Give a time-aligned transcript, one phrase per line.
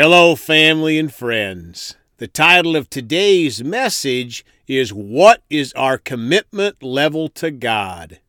[0.00, 1.96] Hello, family and friends.
[2.18, 8.20] The title of today's message is What is Our Commitment Level to God?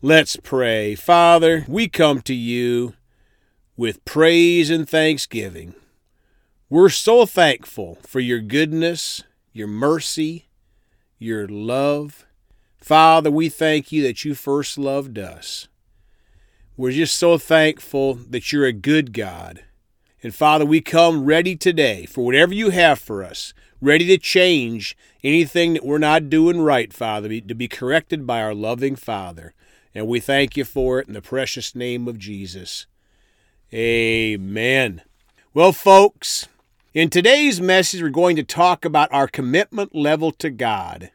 [0.00, 0.94] Let's pray.
[0.94, 2.94] Father, we come to you
[3.76, 5.74] with praise and thanksgiving.
[6.70, 10.46] We're so thankful for your goodness, your mercy,
[11.18, 12.24] your love.
[12.78, 15.66] Father, we thank you that you first loved us.
[16.76, 19.64] We're just so thankful that you're a good God
[20.24, 24.96] and Father, we come ready today for whatever you have for us, ready to change
[25.22, 29.52] anything that we're not doing right, Father, to be corrected by our loving Father.
[29.94, 32.86] And we thank you for it in the precious name of Jesus.
[33.70, 35.02] Amen.
[35.52, 36.48] Well, folks,
[36.94, 41.10] in today's message, we're going to talk about our commitment level to God.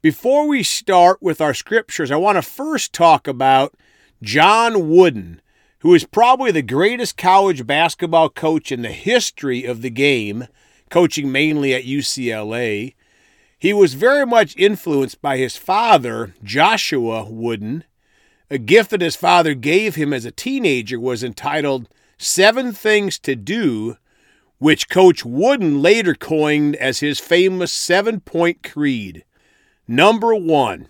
[0.00, 3.74] Before we start with our scriptures, I want to first talk about
[4.22, 5.42] John Wooden
[5.84, 10.46] who is probably the greatest college basketball coach in the history of the game,
[10.88, 12.94] coaching mainly at UCLA.
[13.58, 17.84] He was very much influenced by his father, Joshua Wooden.
[18.48, 23.36] A gift that his father gave him as a teenager was entitled Seven Things to
[23.36, 23.98] Do,
[24.56, 29.22] which Coach Wooden later coined as his famous seven point creed.
[29.86, 30.88] Number one,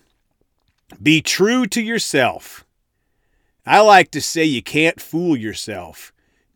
[1.02, 2.64] be true to yourself.
[3.66, 6.12] I like to say you can't fool yourself.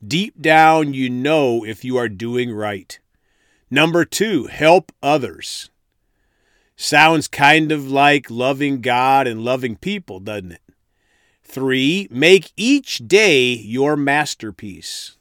[0.06, 2.98] Deep down, you know if you are doing right.
[3.70, 5.70] Number two, help others.
[6.76, 10.62] Sounds kind of like loving God and loving people, doesn't it?
[11.42, 15.16] Three, make each day your masterpiece.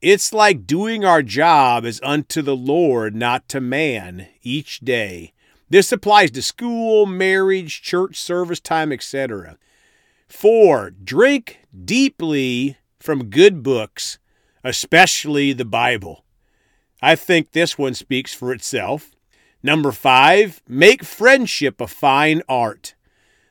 [0.00, 5.32] It's like doing our job as unto the Lord, not to man, each day.
[5.70, 9.58] This applies to school, marriage, church service time, etc.
[10.32, 14.18] Four, drink deeply from good books,
[14.64, 16.24] especially the Bible.
[17.02, 19.10] I think this one speaks for itself.
[19.62, 22.94] Number five, make friendship a fine art.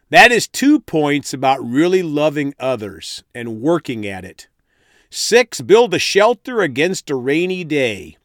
[0.10, 4.48] That is two points about really loving others and working at it.
[5.10, 8.18] Six, build a shelter against a rainy day.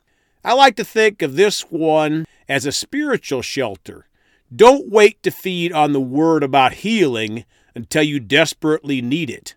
[0.42, 4.08] I like to think of this one as a spiritual shelter.
[4.54, 7.44] Don't wait to feed on the word about healing
[7.76, 9.54] until you desperately need it.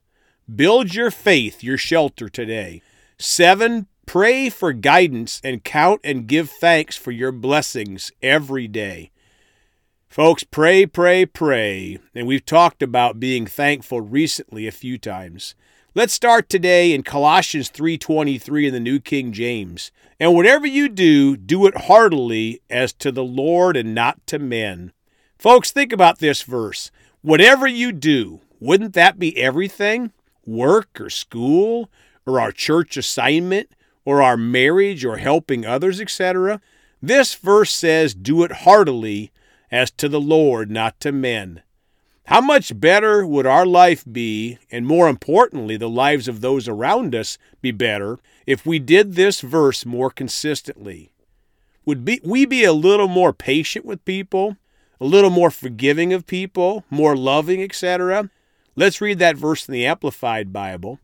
[0.53, 2.81] Build your faith, your shelter today.
[3.17, 9.11] Seven, pray for guidance and count and give thanks for your blessings every day.
[10.09, 11.99] Folks, pray, pray, pray.
[12.13, 15.55] And we've talked about being thankful recently a few times.
[15.95, 19.91] Let's start today in Colossians 3:23 in the New King James.
[20.19, 24.91] And whatever you do, do it heartily as to the Lord and not to men.
[25.37, 26.91] Folks, think about this verse.
[27.21, 30.13] Whatever you do, wouldn't that be everything?
[30.45, 31.89] Work or school
[32.25, 33.69] or our church assignment
[34.05, 36.61] or our marriage or helping others, etc.
[37.01, 39.31] This verse says, Do it heartily
[39.69, 41.61] as to the Lord, not to men.
[42.27, 47.15] How much better would our life be, and more importantly, the lives of those around
[47.15, 51.11] us be better, if we did this verse more consistently?
[51.85, 54.57] Would be, we be a little more patient with people?
[54.99, 58.29] A little more forgiving of people, more loving, etc.
[58.75, 60.99] Let's read that verse in the Amplified Bible.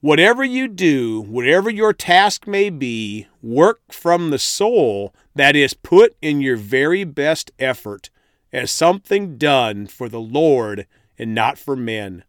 [0.00, 6.16] Whatever you do, whatever your task may be, work from the soul that is put
[6.22, 8.10] in your very best effort
[8.52, 10.86] as something done for the Lord
[11.18, 12.22] and not for men.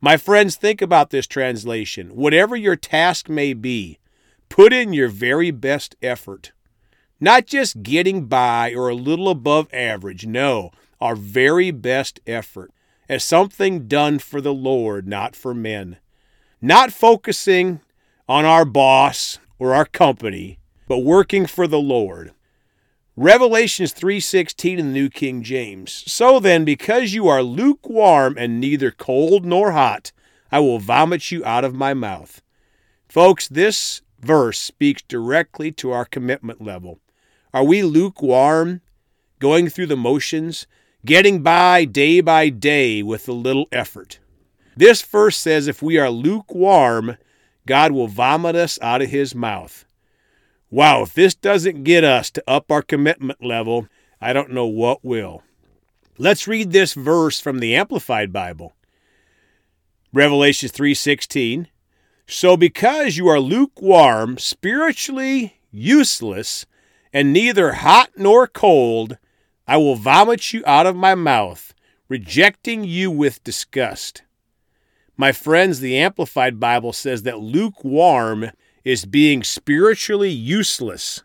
[0.00, 2.14] My friends, think about this translation.
[2.14, 3.98] Whatever your task may be,
[4.50, 6.52] put in your very best effort.
[7.18, 12.72] Not just getting by or a little above average, no, our very best effort
[13.08, 15.96] as something done for the Lord, not for men.
[16.60, 17.80] Not focusing
[18.28, 22.32] on our boss or our company, but working for the Lord.
[23.16, 26.04] Revelations 3:16 in the New King James.
[26.06, 30.12] So then because you are lukewarm and neither cold nor hot,
[30.52, 32.42] I will vomit you out of my mouth.
[33.08, 37.00] Folks, this verse speaks directly to our commitment level.
[37.56, 38.82] Are we lukewarm,
[39.38, 40.66] going through the motions,
[41.06, 44.18] getting by day by day with a little effort?
[44.76, 47.16] This verse says if we are lukewarm,
[47.64, 49.86] God will vomit us out of his mouth.
[50.70, 53.88] Wow, if this doesn't get us to up our commitment level,
[54.20, 55.42] I don't know what will.
[56.18, 58.76] Let's read this verse from the Amplified Bible.
[60.12, 61.68] Revelation 3:16.
[62.26, 66.66] So because you are lukewarm, spiritually useless,
[67.16, 69.16] and neither hot nor cold,
[69.66, 71.72] I will vomit you out of my mouth,
[72.10, 74.20] rejecting you with disgust.
[75.16, 78.50] My friends, the Amplified Bible says that lukewarm
[78.84, 81.22] is being spiritually useless.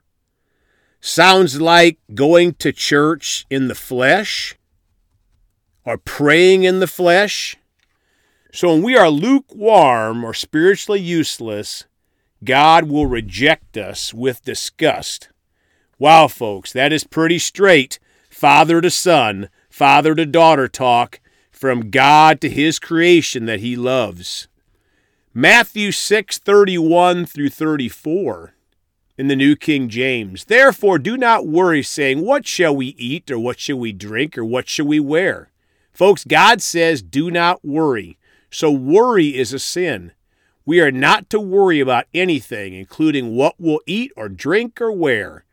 [1.01, 4.55] Sounds like going to church in the flesh
[5.83, 7.57] or praying in the flesh.
[8.53, 11.83] So when we are lukewarm or spiritually useless,
[12.45, 15.27] God will reject us with disgust.
[16.01, 21.19] Wow, folks, that is pretty straight father to son, father to daughter talk
[21.51, 24.47] from God to his creation that he loves.
[25.31, 28.55] Matthew 6:31 through 34
[29.15, 30.45] in the New King James.
[30.45, 34.43] Therefore do not worry saying, what shall we eat or what shall we drink or
[34.43, 35.51] what shall we wear?
[35.93, 38.17] Folks, God says do not worry.
[38.49, 40.13] So worry is a sin.
[40.65, 45.45] We are not to worry about anything, including what we'll eat or drink or wear.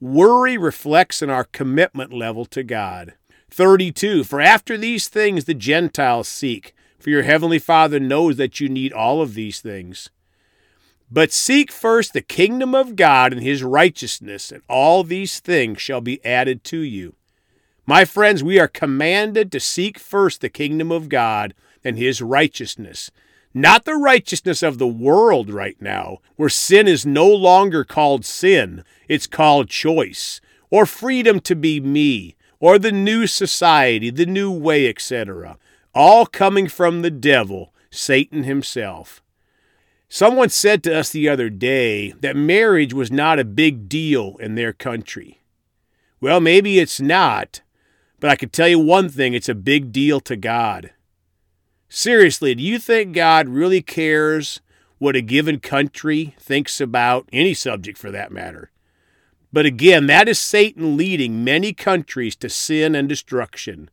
[0.00, 3.14] Worry reflects in our commitment level to God.
[3.50, 4.24] 32.
[4.24, 8.92] For after these things the Gentiles seek, for your heavenly Father knows that you need
[8.92, 10.10] all of these things.
[11.10, 16.00] But seek first the kingdom of God and his righteousness, and all these things shall
[16.00, 17.14] be added to you.
[17.86, 21.54] My friends, we are commanded to seek first the kingdom of God
[21.84, 23.12] and his righteousness,
[23.56, 28.84] not the righteousness of the world right now, where sin is no longer called sin,
[29.08, 34.86] it's called choice, or freedom to be me, or the new society, the new way,
[34.86, 35.56] etc.
[35.94, 39.22] All coming from the devil, Satan himself.
[40.06, 44.54] Someone said to us the other day that marriage was not a big deal in
[44.54, 45.40] their country.
[46.20, 47.62] Well, maybe it's not,
[48.20, 50.90] but I can tell you one thing it's a big deal to God.
[51.88, 54.60] Seriously, do you think God really cares
[54.98, 58.70] what a given country thinks about any subject for that matter?
[59.52, 63.90] But again, that is Satan leading many countries to sin and destruction.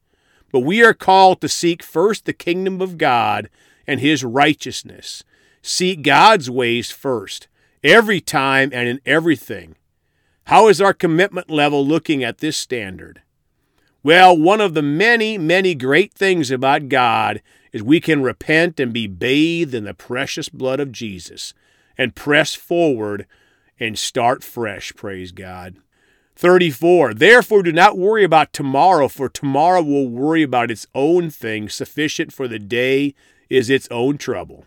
[0.51, 3.49] But we are called to seek first the kingdom of God
[3.87, 5.23] and his righteousness.
[5.61, 7.47] Seek God's ways first,
[7.83, 9.75] every time and in everything.
[10.47, 13.21] How is our commitment level looking at this standard?
[14.03, 17.41] Well, one of the many, many great things about God
[17.73, 21.53] is we can repent and be bathed in the precious blood of Jesus
[21.97, 23.25] and press forward
[23.79, 25.77] and start fresh, praise God.
[26.35, 27.13] 34.
[27.13, 31.69] Therefore, do not worry about tomorrow, for tomorrow will worry about its own thing.
[31.69, 33.13] Sufficient for the day
[33.49, 34.65] is its own trouble.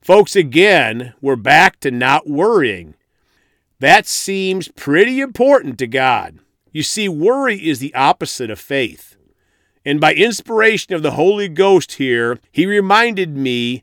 [0.00, 2.94] Folks, again, we're back to not worrying.
[3.80, 6.38] That seems pretty important to God.
[6.72, 9.16] You see, worry is the opposite of faith.
[9.84, 13.82] And by inspiration of the Holy Ghost here, he reminded me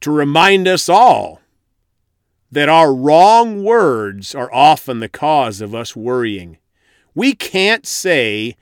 [0.00, 1.40] to remind us all
[2.50, 6.58] that our wrong words are often the cause of us worrying.
[7.14, 8.56] We can't say,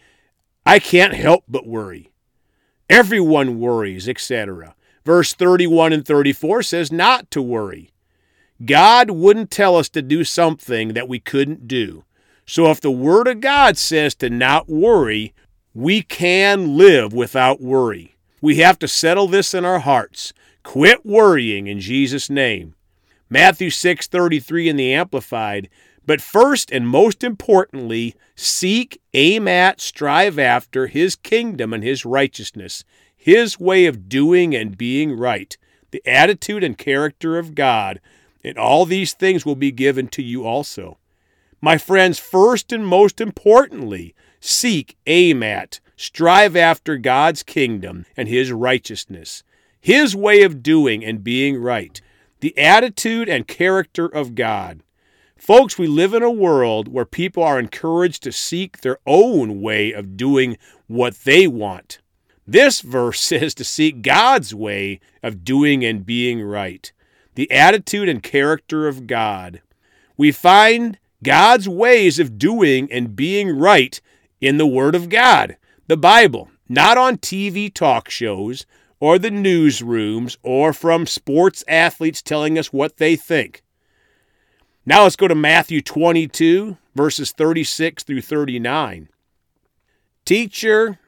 [0.66, 2.12] I can't help but worry.
[2.90, 4.74] Everyone worries, etc.
[5.04, 7.90] Verse 31 and 34 says not to worry.
[8.64, 12.04] God wouldn't tell us to do something that we couldn't do.
[12.44, 15.34] So if the Word of God says to not worry,
[15.74, 18.16] we can live without worry.
[18.40, 20.32] We have to settle this in our hearts.
[20.62, 22.74] Quit worrying in Jesus' name.
[23.30, 25.68] Matthew 6:33 in the Amplified,
[26.06, 32.84] but first and most importantly, seek, aim at, strive after his kingdom and his righteousness,
[33.14, 35.56] his way of doing and being right,
[35.90, 38.00] the attitude and character of God,
[38.42, 40.96] and all these things will be given to you also.
[41.60, 48.52] My friends, first and most importantly, seek, aim at, strive after God's kingdom and his
[48.52, 49.42] righteousness,
[49.80, 52.00] his way of doing and being right
[52.40, 54.80] the attitude and character of God.
[55.36, 59.92] Folks, we live in a world where people are encouraged to seek their own way
[59.92, 62.00] of doing what they want.
[62.46, 66.90] This verse says to seek God's way of doing and being right,
[67.34, 69.62] the attitude and character of God.
[70.16, 74.00] We find God's ways of doing and being right
[74.40, 78.66] in the Word of God, the Bible, not on TV talk shows,
[79.00, 83.62] or the newsrooms or from sports athletes telling us what they think.
[84.84, 89.08] Now let's go to Matthew 22, verses 36 through 39.
[90.24, 90.98] Teacher,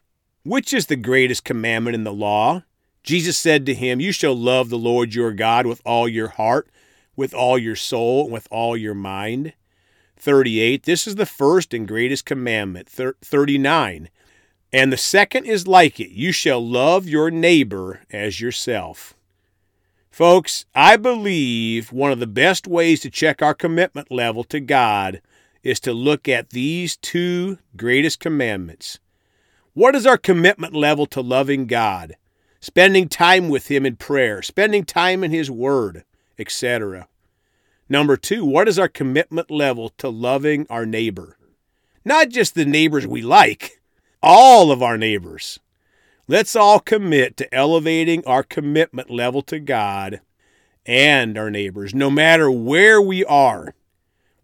[0.44, 2.62] which is the greatest commandment in the law?
[3.02, 6.68] Jesus said to him, You shall love the Lord your God with all your heart,
[7.16, 9.54] with all your soul, and with all your mind.
[10.20, 10.82] 38.
[10.82, 12.88] This is the first and greatest commandment.
[12.88, 14.10] 39.
[14.72, 19.14] And the second is like it you shall love your neighbor as yourself.
[20.10, 25.22] Folks, I believe one of the best ways to check our commitment level to God
[25.62, 28.98] is to look at these two greatest commandments.
[29.72, 32.16] What is our commitment level to loving God?
[32.60, 36.04] Spending time with Him in prayer, spending time in His Word,
[36.38, 37.08] etc.
[37.90, 41.36] Number two, what is our commitment level to loving our neighbor?
[42.04, 43.80] Not just the neighbors we like,
[44.22, 45.58] all of our neighbors.
[46.28, 50.20] Let's all commit to elevating our commitment level to God
[50.86, 51.92] and our neighbors.
[51.92, 53.74] No matter where we are,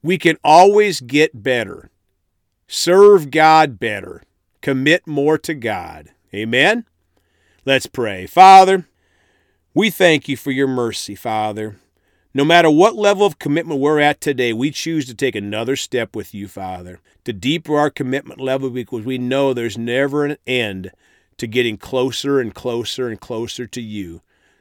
[0.02, 1.88] we can always get better.
[2.66, 4.24] Serve God better.
[4.60, 6.08] Commit more to God.
[6.34, 6.84] Amen?
[7.64, 8.26] Let's pray.
[8.26, 8.88] Father,
[9.72, 11.76] we thank you for your mercy, Father.
[12.36, 16.14] No matter what level of commitment we're at today, we choose to take another step
[16.14, 20.90] with you, Father, to deeper our commitment level because we know there's never an end
[21.38, 24.20] to getting closer and closer and closer to you.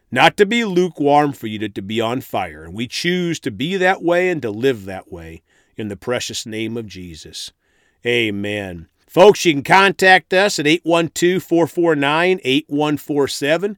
[0.09, 2.63] Not to be lukewarm for you, to be on fire.
[2.63, 5.41] And we choose to be that way and to live that way
[5.75, 7.51] in the precious name of Jesus.
[8.05, 8.87] Amen.
[9.05, 13.77] Folks, you can contact us at 812 449 8147.